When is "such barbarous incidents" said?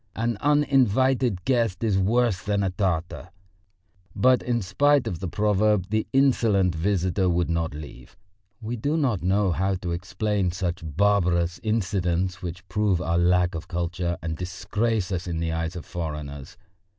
10.51-12.41